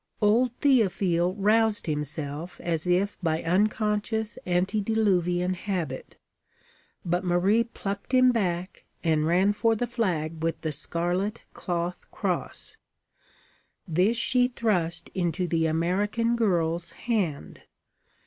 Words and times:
Old 0.19 0.59
Théophile 0.61 1.35
roused 1.37 1.85
himself 1.85 2.59
as 2.61 2.87
if 2.87 3.19
by 3.21 3.43
unconscious 3.43 4.39
antediluvian 4.47 5.53
habit, 5.53 6.17
but 7.05 7.23
Marie 7.23 7.65
plucked 7.65 8.11
him 8.11 8.31
back 8.31 8.83
and 9.03 9.27
ran 9.27 9.53
for 9.53 9.75
the 9.75 9.85
flag 9.85 10.41
with 10.41 10.59
the 10.61 10.71
scarlet 10.71 11.43
cloth 11.53 12.09
cross. 12.09 12.77
This 13.87 14.17
she 14.17 14.47
thrust 14.47 15.11
into 15.13 15.47
the 15.47 15.67
American 15.67 16.35
girl's 16.35 16.89
hand. 17.05 17.61